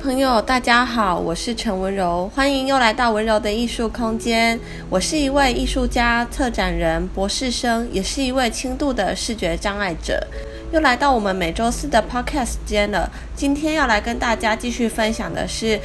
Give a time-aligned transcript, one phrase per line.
[0.00, 4.58] 朋友，大家好，我是陈雯柔，欢迎又来到雯柔的艺术空间。
[4.88, 10.24] 我是一位艺术家、策展人、博士生，也是一位轻度的视觉障碍者。
[10.72, 13.10] 又来到我们每周四的 Podcast 间了。
[13.34, 15.80] 今天要来跟大家继续分享的是，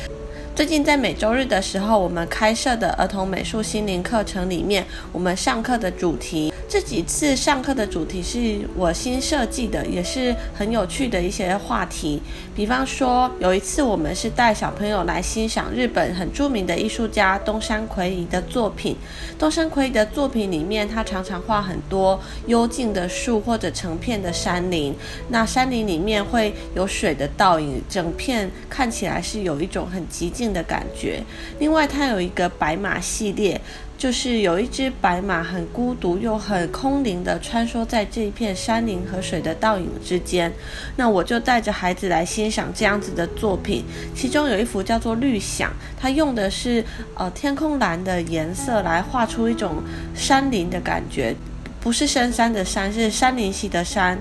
[0.55, 6.53] 最近在每周日的时候，我们开设的儿童美术心灵课程里面，我们上课的主题。
[6.73, 12.19] 这几次上课的主题是我新设计的，也是很有趣的一些话题。
[12.55, 18.95] 比方说，有一次我们是带小朋友来欣赏日本很著名的艺术家东山魁夷的作品。
[19.37, 24.95] 东山魁夷的作品里面，他常常画很多幽静的树或者成片的山林。
[25.29, 31.21] 那山林里面会有水的倒影，整片看起来是有一种很寂静的感觉。
[31.59, 33.61] 另外，他有一个白马系列。
[33.97, 40.51] 就是有一只白马很孤独又很空灵地穿梭在这一片山林和水的倒影之间，
[40.97, 43.85] 那我就带着孩子来欣赏这样子的作品。
[44.13, 46.83] 其中有一幅叫做《绿响》，它用的是
[47.15, 49.81] 呃天空蓝的颜色来画出一种
[50.13, 51.33] 山林的感觉，
[51.79, 54.19] 不是深山的山，是山林系的山。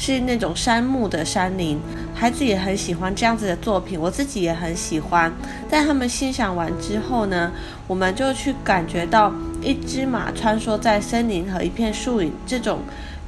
[0.00, 1.78] 是那种杉木的山林，
[2.14, 5.30] 孩子也很喜欢这样子的作品，我自己也很喜欢。
[5.68, 7.52] 在他们欣赏完之后呢，
[7.86, 12.78] 我们就去感觉到一只马穿梭在森林和一片树影，这种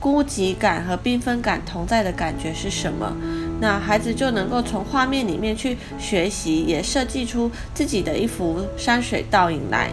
[0.01, 3.15] 孤寂感和缤纷感同在的感觉是什么？
[3.61, 9.91] 那孩子就能够从画面里面去学习，也设计出自己的一幅山水倒影来。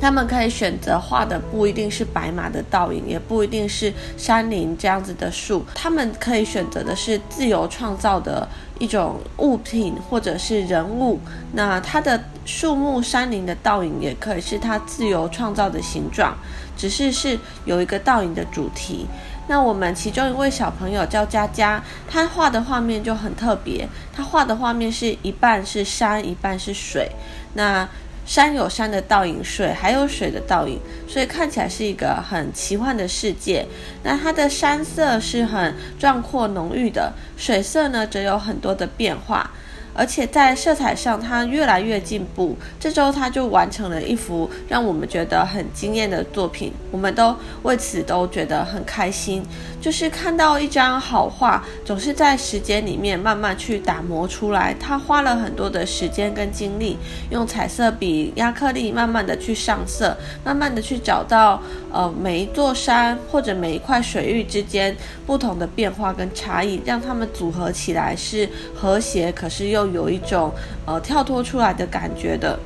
[0.00, 5.64] 他们可以选择画的不一定是白马的倒影，也不一定是山林这样子的树。
[5.74, 11.18] 他们可以选择的是自由创造的一种物品或者是人物。
[11.52, 16.36] 那它的树木、山林的倒影也可以是它自由创造的形状，
[16.76, 19.06] 只是是有一个倒影的主题。
[19.48, 23.88] 那我们其中一位小朋友叫佳佳，他画的画面就很特别。
[24.12, 27.08] 他画的画面是一半是山，一半是水。
[27.54, 27.88] 那
[28.26, 33.64] 山有山的倒影，水还有水的倒影，所以看起来是一个很奇幻的世界。
[34.02, 39.50] 那它的山色是很壮阔浓郁的，水色呢则有很多的变化。
[39.96, 42.56] 而且在色彩上，它越来越进步。
[42.78, 49.42] 这周，他就完成了一幅让我们觉得很惊艳的作品，我们都为此都觉得很开心。
[49.80, 54.74] 就是看到一张好画，总是在时间里面慢慢去打磨出来。
[54.78, 56.98] 他花了很多的时间跟精力，
[57.30, 70.52] 用彩色笔、压克力慢慢的去上色，慢慢的去找到呃每一座山或者每一块水域之间不同的变化跟差异，让它们组合起来是和谐，可是又有一种
[70.84, 72.58] 呃跳脱出来的感觉的。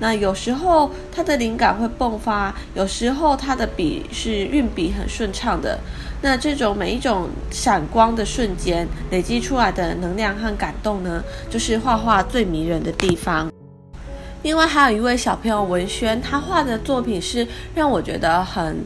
[0.00, 5.78] 那有时候他的灵感会迸发，有时候他的笔是运笔很顺畅的。
[6.22, 13.50] 那这种每一种闪光的瞬间累积出来的能量和感动呢，就是画画最迷人的地方。
[14.42, 18.84] 另外还有一位小朋友文轩，他画的作品是让我觉得很。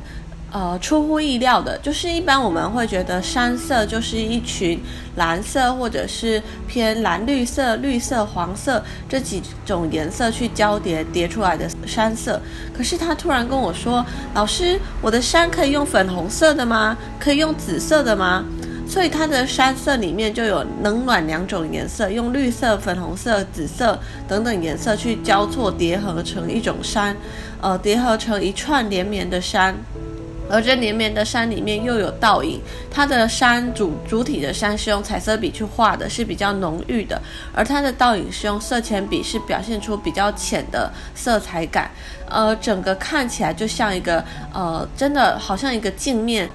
[0.53, 4.79] 呃，出乎意料的，就是一般我们会觉得山色就是一群
[5.17, 12.39] 蓝色或者是偏蓝绿色、绿色、黄色这几种颜色去交叠叠出来的山色。
[12.77, 14.05] 可是他突然跟我说
[14.35, 16.99] ：“老师，我的山可以用粉红色的吗？
[17.19, 18.45] 可以用紫色的吗？”
[18.87, 23.99] 所以他的山色里面就有冷暖两种颜色，用绿色、粉红色、紫色
[24.29, 27.17] 等等颜色去交错叠合成一种山，
[27.63, 29.75] 呃，叠合成一串连绵的山。
[30.51, 32.61] 而这连绵的山里面又有倒影，
[32.91, 37.21] 它的山主主体的山是用彩色笔去画的，是比较浓郁的，
[37.55, 41.91] 而它的倒影是用色铅笔，是表现出比较浅的色彩感，
[42.29, 44.23] 呃，整个看起来就像一个
[44.53, 46.49] 呃，真的好像一个镜面，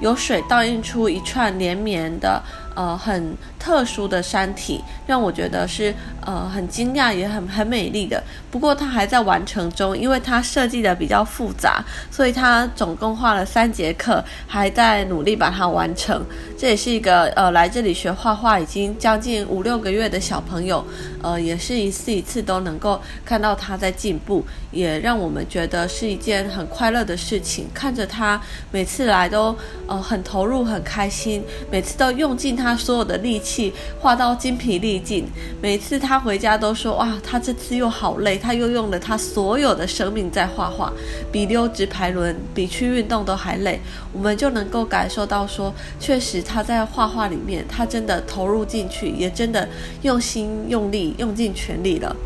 [0.00, 2.42] 有水倒映出一串连绵的。
[2.74, 5.94] 呃，很特殊的山体，让我觉得是
[6.24, 8.22] 呃很惊讶，也很很美丽的。
[8.50, 16.24] 不过它还在完成中，因为它设计的比较复杂，所以它总共画了三节课，还在努力把它完成。
[16.56, 20.84] 这也是一个呃来这里学画画已经将近五六个月的小朋友，
[21.22, 27.66] 呃，也是一次一次都能够看到他在进步，也让我们觉得是一件很快乐的事情。
[27.72, 28.40] 看着他
[28.70, 29.56] 每次来都
[29.86, 32.76] 呃很投入，很开心，每次都用尽他。
[32.80, 35.26] 所有的力气画到筋疲力尽，
[35.60, 40.90] 每次他回家都说：“哇，他这次又好累，他又用了他所有的生命在画画，
[41.30, 43.78] 比溜直排轮、比去运动都还累。”
[44.14, 49.68] 我们就能够感受到说，确实他在画画里面，他真的投入进去，也真的
[50.02, 52.16] 用心用力、用尽全力了。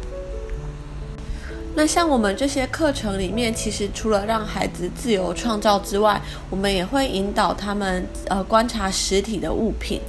[1.77, 10.01] 那像我们这些课程里面，其实除了让孩子自由创造之外，我们也会引导他们呃观察实体的物品。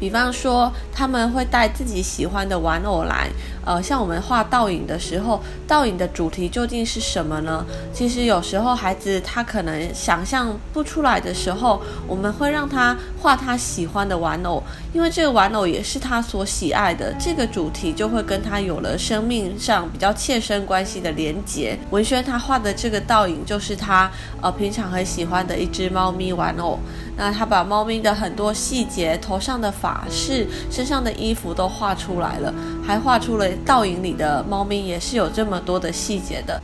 [0.00, 3.30] 比方说，他们会带自己喜欢的玩偶来，
[3.64, 7.64] 呃，像我们画倒影的时候，倒影的主题究竟是什么呢？
[7.92, 14.62] 其实有时候孩子他可能想象不出来的时候，我们会让他画他喜欢的玩偶，
[14.92, 21.78] 因为这个玩偶也是他所喜爱的，这个主题就会跟他有了生命上比较切身关系的连结。
[21.90, 24.10] 文轩他画的这个倒影就是他
[24.40, 26.78] 呃平常很喜欢的一只猫咪玩偶。
[27.16, 32.52] 那他把猫咪的很多细节、头上的发饰、身上的衣服都画出来了，
[32.84, 36.60] 还画出了倒影里的猫咪也是有这么多的细节的，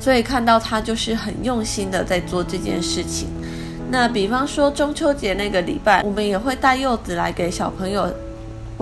[0.00, 3.28] 所以看到他就是很用心的在做这件事情。
[3.90, 8.08] 那比方说中秋节那个礼拜，我们也会带柚子来给小朋友。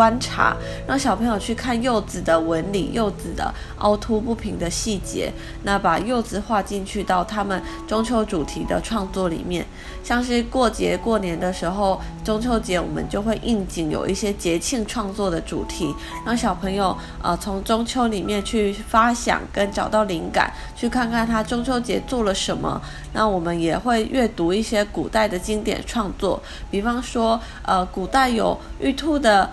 [0.01, 0.57] 观察，
[0.87, 5.31] 让小朋友去看柚子的纹理、柚子的凹凸不平的细节，
[5.65, 9.67] 那把柚子画进去到他们中秋主题的创作里面。
[10.03, 15.95] 像是过节过年的时候，中秋节我们就会应景有一些节庆创作的主题，
[16.25, 22.81] 让小朋友呃从中秋里面去发想跟找到灵感，去看看他中秋节做了什么。
[23.13, 29.51] 那我们也会阅读一些古代的经典创作，比方说呃古代有玉兔的。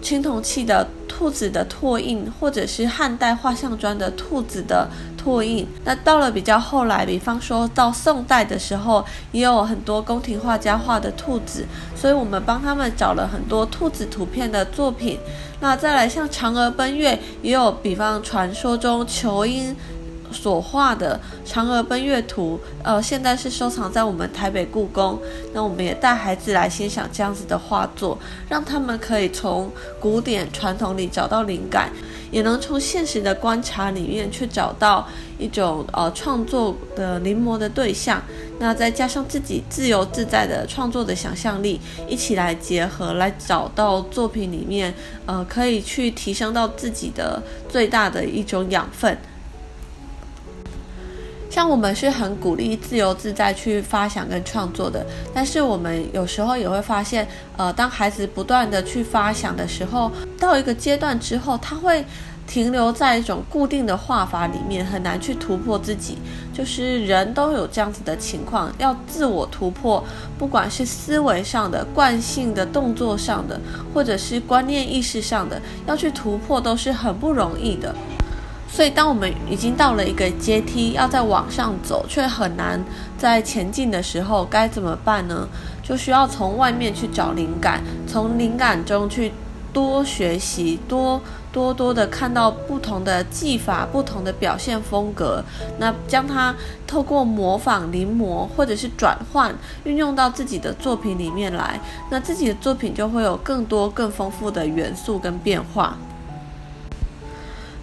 [0.00, 5.66] 青铜器的兔子的拓印，或者是汉代画像砖的兔子的拓印。
[5.84, 15.18] 那到了比较后来，比方说到宋代的时候，也有很多宫廷画家画的兔子，所以我们帮他们找了很多兔子图片的作品。
[15.60, 19.76] 那再来像嫦娥奔月，也有比方传说中仇英。
[20.32, 25.18] 所画的嫦娥奔月图，呃，现在是收藏在我们台北故宫。
[25.52, 28.18] 那我们也带孩子来欣赏这样子的画作，
[28.48, 31.90] 让他们可以从古典传统里找到灵感，
[32.30, 35.06] 也能从现实的观察里面去找到
[35.38, 38.22] 一种呃创作的临摹的对象。
[38.58, 44.94] 那再加上自己自由自在的创作的想象力，一起来结合，来找到作品里面
[45.24, 49.16] 呃可以去提升到自己的最大的一种养分。
[51.50, 55.04] 像我们是很鼓励自由自在去发想跟创作的，
[55.34, 57.26] 但是我们有时候也会发现，
[57.56, 62.04] 呃，当孩子不断的去发想的时候，到一个阶段之后，他会
[62.46, 66.18] 停留在一种固定的画法里面，很难去突破自己。
[66.52, 70.04] 就是人都有这样子的情况，要自我突破，
[70.38, 73.58] 不管是思维上的、惯性的动作上的，
[73.92, 77.94] 或者是观念意识上的，要去突破都是很不容易的。
[78.72, 82.82] 所以，当我们已经到了一个阶梯，要再往上走，却很难
[83.18, 85.48] 再前进的时候，该怎么办呢？
[85.82, 89.32] 就需要从外面去找灵感，从灵感中去
[89.72, 91.20] 多学习，多
[91.52, 95.42] 多多的看到不同的技法、不同的表现风格，
[95.78, 96.54] 那将它
[96.86, 99.52] 透过模仿、临摹或者是转换，
[99.82, 105.98] 运用到自己的作品里面来，那自己的作品就会有更多、更丰富的元素跟变化。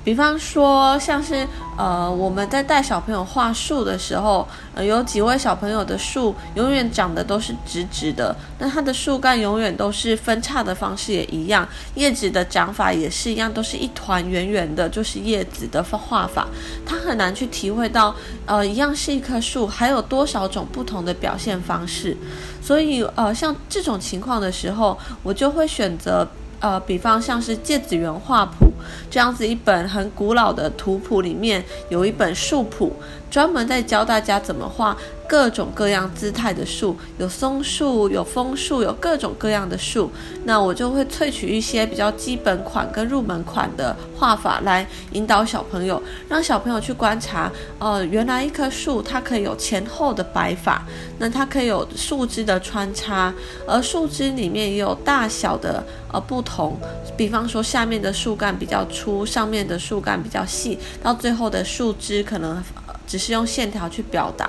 [0.08, 1.46] 比方说，像是
[1.78, 16.48] 呃，我们在带小朋友画树的时候，呃，有几位小朋友的树永远长得都是直直的，那它的树干永远都是分叉的方式也一样，叶子的长法也是一样，都是一团圆圆的，就是叶子的画法，
[16.86, 18.16] 他很难去体会到，
[18.46, 22.16] 呃，一样是一棵树，还有多少种不同的表现方式，
[22.62, 26.26] 所以呃，像这种情况的时候，我就会选择。
[26.60, 28.66] 呃，比方像是《芥子园画谱》
[29.12, 32.92] 这样子一本很古老的图谱里面，有一本树谱，
[33.30, 34.98] 专门在教大家怎么画。
[35.30, 40.10] 各种各样姿态的树，有松树，有枫树，有各种各样的树。
[40.46, 47.52] 那我就会萃取一些比较基本款跟入门款的画法来引导小朋友，让小朋友去观察。
[47.78, 50.86] 呃，原来一棵树它可以有前后的摆法，
[51.20, 53.34] 那它可以有树枝的穿插，
[53.68, 56.80] 而树枝里面也有大小的呃不同。
[57.18, 62.64] 比方说，下面的树干比较粗，上面的树干比较细，到最后的树枝可能。
[63.08, 64.48] 只是用线条去表达，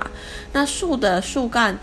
[0.52, 1.78] 那树的树干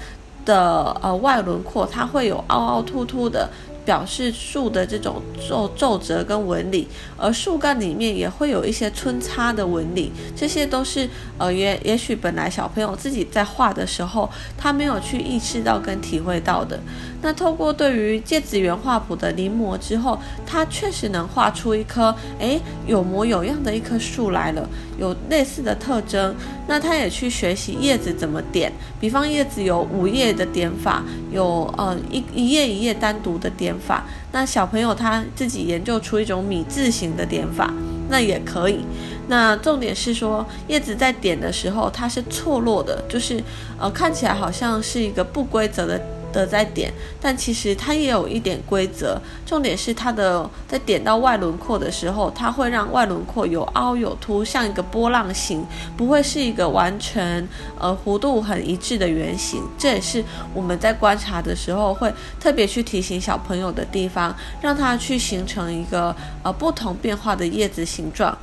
[0.46, 3.50] 的呃外轮廓，它会有凹凹凸凸的。
[3.86, 16.80] 表示树的这种皱皱褶跟纹理，而树干里面也会有一些穿插的纹理，这些都是呃也也许本来小朋友自己在画的时候，他没有去意识到跟体会到的。
[17.22, 24.68] 那透过对于芥子园画谱的临摹之后，他确实能画出一棵诶有模有样的一棵树来了，
[25.00, 26.36] 有类似的特征。
[26.68, 34.04] 那他也去学习叶子怎么点，比方叶子有五叶的点法，有呃一一页一页单独的点法。
[34.32, 37.74] 那小朋友他自己研究出一种米字形的点法，
[38.10, 38.86] 那也可以。
[39.28, 43.44] 那重点是说，叶子在点的时候，它是错落的，就是
[43.80, 46.00] 呃看起来好像是一个不规则的。
[46.36, 49.20] 的在点，但其实它也有一点规则。
[49.46, 55.66] 重点是它的在点到外轮廓的时候，它会让外轮廓有凹有凸，像一个波浪形，
[55.96, 57.48] 不会是一个完全
[57.80, 59.64] 呃弧度很一致的圆形。
[59.78, 60.24] 这也是
[60.54, 66.14] 我们在观察的时候会特别去提醒小朋友的地方，让它去形成一个
[66.44, 68.38] 呃不同变化的叶子形状。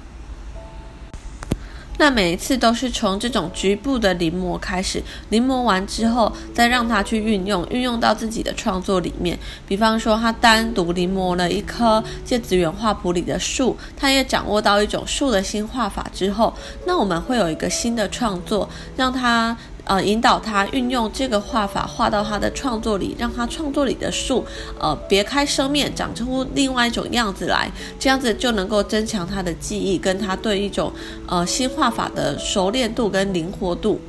[2.03, 9.39] 那每一次都是从这种局部的临摹开始，临摹完之后，再让他去运用，运用到自己的创作里面。
[9.69, 16.53] 比方说，他单独临摹了一棵芥子园画谱里的树，他也掌握到一种树的新画法之后，
[16.85, 19.57] 那我们会有一个新的创作，让他。
[19.85, 24.45] 呃，引导他运用这个画法画到他的创作里，让他创作里的树，
[24.79, 30.93] 呃，别开生面，长出另外一种样子来，这样子就能够增强他的记忆，跟他对一种
[31.27, 34.01] 呃新画法的熟练度跟灵活度。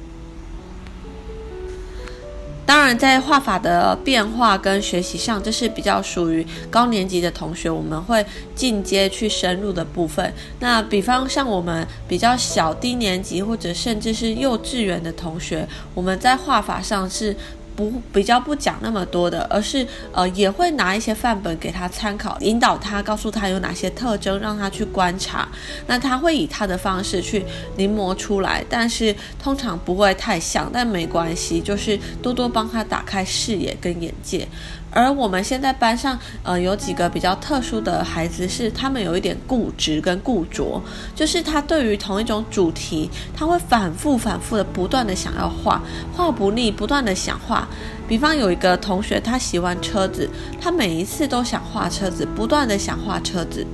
[2.65, 10.33] 当然，在画法的变化跟学习上，这是比较属于高年级的同学，我们会进阶去深入的部分。
[10.59, 17.35] 那比方像我们比较小低年级或者甚至是幼稚园的同学，我们在画法上是。
[17.75, 25.47] 不比较不讲那么多的，而是呃也会拿一些范本给他参考，引导他，告诉他有哪些特征，让他去观察。
[25.87, 27.45] 那他会以他的方式去
[27.77, 34.47] 临摹出来，但是通常不会太像，但没关系，就是多多帮他打开视野跟眼界。
[34.93, 40.81] 而我们现在班上，呃，有几个比较特殊的孩子，是他们有一点固执跟固着，
[41.15, 45.81] 就是他对于同一种主题，他会反复反复的不断的想要画，
[46.15, 47.67] 画不腻，不断的想画。
[48.07, 50.29] 比方有一个同学，他喜欢车子，
[50.61, 53.65] 他每一次都想画车子，不断的想画车子。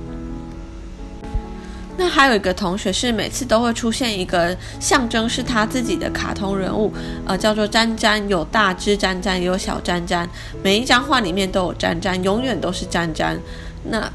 [2.00, 6.90] 那还有一个同学是每次都会出现一个象征是他自己的卡通人物，
[7.26, 10.26] 呃，叫做詹詹，有大只詹詹，也有小詹詹，
[10.62, 13.38] 每一张画里面都有詹詹，永远都是詹詹。
[13.84, 14.10] 那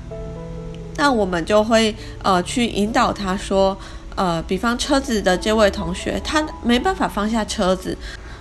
[0.97, 3.77] 那我们就会呃去引导他说，
[4.15, 7.95] 呃，比方车子的这位同学，他没办法放下车子。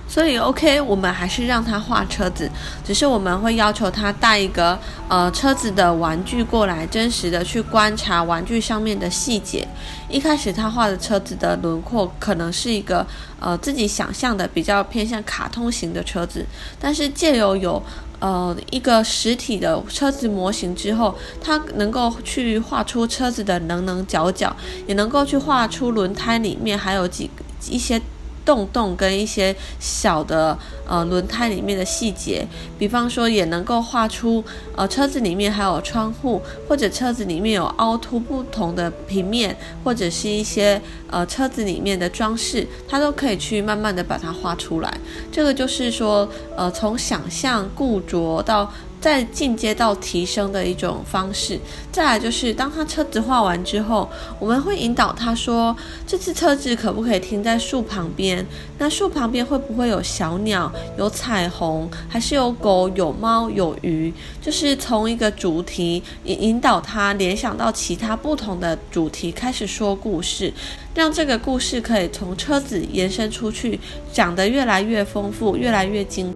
[0.06, 2.48] 所以，OK，我们还是让他画车子，
[2.84, 9.66] 只是我们会要求他带一个呃车子的玩具过来，真实的去观察玩具上面的细节。
[10.08, 13.04] 一开始他画的车子的轮廓可能是一个
[13.40, 16.46] 呃自己想象的比较偏向卡通型的车子，
[16.78, 17.82] 但是借由有
[18.20, 24.54] 呃一个实体的车子模型之后，他能够去画出车子的棱棱角角，
[24.86, 27.28] 也能够去画出轮胎里面还有几
[27.68, 28.00] 一些。
[28.44, 32.46] 洞洞跟一些小的呃轮胎里面的细节，
[32.78, 34.44] 比方说也能够画出
[34.76, 44.98] 呃车子里面还有窗户，或者车子里面有凹凸不同的平面，或者是一些呃车子里面的装饰，它都可以去慢慢的把它画出来。
[45.32, 48.70] 这个就是说呃从想象固着到。
[49.04, 51.60] 再进阶到提升的一种方式，
[51.92, 54.08] 再来就是当他车子画完之后，
[54.38, 55.76] 我们会引导他说
[56.08, 58.46] ：“这次车子可不可以停在树旁边？
[58.78, 64.10] 那树旁边会不会有小鸟、有彩虹，还是有狗、有猫、有鱼？
[64.40, 70.50] 就是从一个主题引引导他联想到其他不同的主题，开始说故事，
[70.94, 73.78] 让这个故事可以从车子延伸出去，
[74.10, 76.34] 讲得越来越丰富，越来越精。”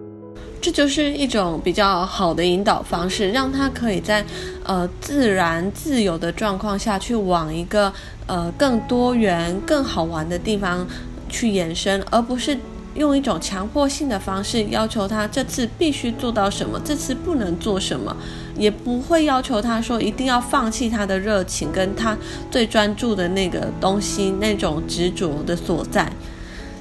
[0.60, 4.24] 这就是一种比较好的引导方式，让他可以在
[4.64, 7.92] 呃自然自由的状况下去往一个
[8.26, 10.86] 呃更多元、更好玩的地方
[11.28, 12.58] 去延伸，而不是
[12.94, 18.16] 用一种强迫性的方式要求他这次必须做到什么，这次不能做什么，
[18.56, 22.16] 也不会要求他说一定要放弃他的热情跟他
[22.50, 26.10] 最专注的那个东西，那种执着的所在。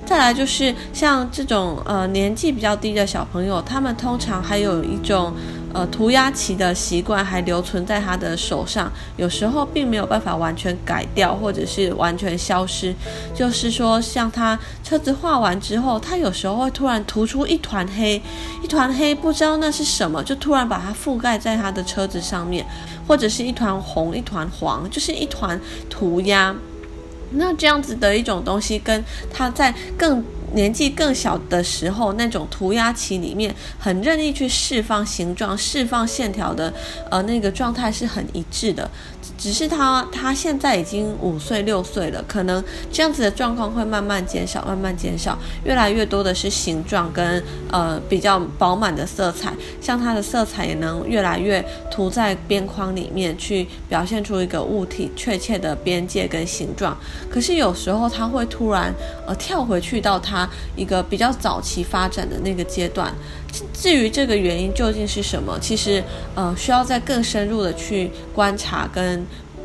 [0.08, 5.34] 再来就是像这种呃年纪比较低的小朋友，他们通常还有一种
[5.74, 12.96] 呃涂鸦棋的习惯还留存在他的手上，有时候并没有办法完全改掉，或者是完全消失。
[13.36, 18.22] 就是说，像他车子画完之后，他有时候会突然涂出一团黑，
[18.64, 22.66] 一团黑不知道那是什么，就突然把它覆盖在他的车子上面，
[23.06, 25.60] 或者是一团红，一团黄，就是一团
[25.90, 26.56] 涂鸦。
[27.31, 29.03] 那这样子的一种东西，跟
[29.34, 36.74] 他在更年纪更小的时候那种涂鸦期里面很任意去释放形状、释放线条的
[37.12, 38.89] 呃那个状态是很一致的。
[39.38, 56.98] 只是他他现在已经五岁六岁了，可能这样子的状况会慢慢减少，慢慢减少，越来越多的是形状跟呃比较饱满的色彩，像它的色彩也能越来越涂在边框里面去表现出一个物体确切的边界跟形状。
[57.29, 58.93] 可是有时候他会突然
[59.25, 63.13] 呃跳回去到他一个比较早期发展的那个阶段。
[63.74, 66.03] 至于这个原因究竟是什么，其实
[66.36, 69.16] 呃需要再更深入的去观察跟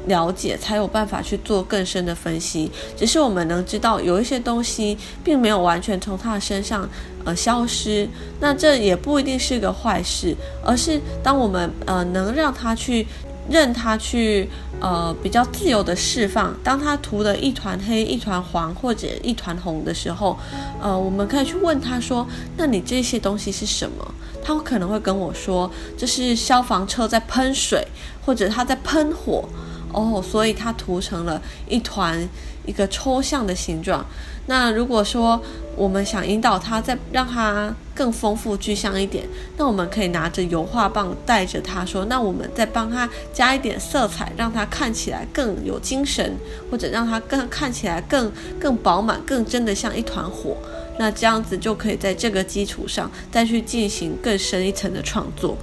[0.06, 2.70] 了解，才有办法去做更深的分析。
[2.96, 6.88] 只是我们能知道有一些东西并没有完全从他的身上
[7.24, 8.08] 呃消失，
[8.40, 13.06] 那这也不一定是个坏事，而是当我们呃能让他去。
[13.50, 14.48] 任他去，
[14.82, 16.52] 呃，比较自由的释放。
[16.64, 20.36] 当他涂了一团黑、一团黄或者一团红的时候，
[20.82, 22.26] 呃，我们可以去问他说
[22.58, 27.86] ：“那你这些东西是什么？”他可能会跟我说：“这是消防车在喷水，
[28.26, 29.48] 或者他在喷火。”
[29.92, 32.28] 哦，所以它涂成了一团
[32.66, 34.04] 一个抽象的形状。
[34.46, 35.40] 那如果说
[35.76, 39.24] 我们想引导它，再让它更丰富具象一点，
[39.56, 46.36] 那我们可以拿着油画棒带着它说，那我们再帮他加一点色彩，让它看起来更有精神，
[46.70, 50.56] 或者让它更看起来更更饱满，更真的像一团火。
[50.98, 55.56] 那这样子就可以在这个基础上再去进行更深一层的创作。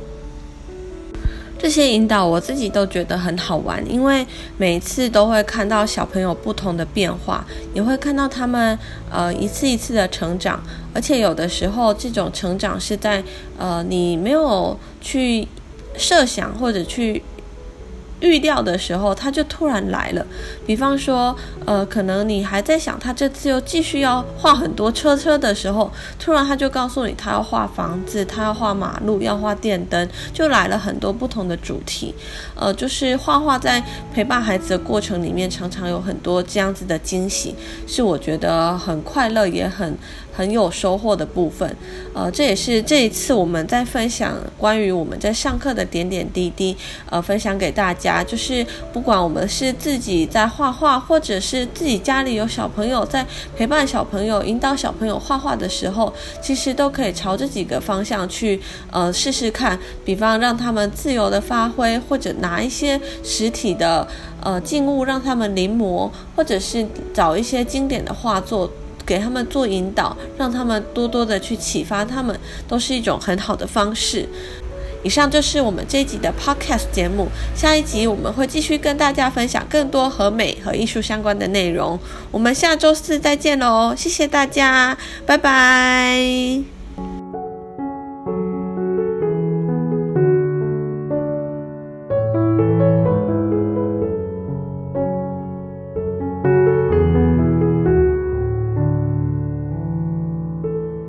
[1.59, 4.25] 这些引导我自己都觉得很好玩，因为
[4.57, 8.79] 每次都会看到小朋友不同的变化，也会看到他们
[9.11, 10.63] 呃一次一次的成长，
[10.93, 13.21] 而且有的时候这种成长是在
[13.57, 15.45] 呃你没有去
[15.97, 17.21] 设想或者去。
[18.21, 20.25] 预料的时候，他就突然来了。
[20.65, 21.35] 比方说，
[21.65, 32.13] 呃，可能你还在想他这次又继续要画很多车车的时候，突然他就告诉你，他要画房子，他要画马路，要画电灯，就来了很多不同的主题。
[32.55, 33.83] 呃，就是画画在
[34.13, 37.55] 陪伴孩子的过程里面，常常有很多这样子的惊喜，
[37.87, 39.97] 是我觉得很快乐，也很。
[40.31, 41.75] 很有收获的部分，
[42.13, 46.77] 呃，这也是这一次我们在分享关于我们在上课的点点滴滴，
[47.09, 48.23] 呃，分享给大家家。
[48.23, 53.25] 就是不管我们是自己在画画，或者是自己家里有小朋友在
[53.55, 58.59] 陪伴小朋友、引导小朋友画画的时候，其实都可以朝这几个方向去，
[58.91, 59.77] 呃，试试看。
[60.03, 64.07] 比方让他们自由的发挥，或者拿一些实体的
[64.41, 68.69] 呃静物让他们临摹，或者是找一些经典的画作。
[69.05, 74.29] 给他们做引导，让他们多多的去启发他们，都是一种很好的方式。
[75.03, 81.99] 以上就是我们这一集的 Podcast 节目，下一集我们会继续跟大家分享更多和美和艺术相关的内容。
[82.31, 86.78] 我们下周四再见喽，谢谢大家，拜拜。